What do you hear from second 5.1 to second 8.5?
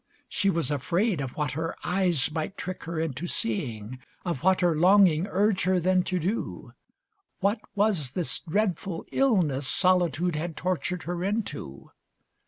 urge her then to do. What was this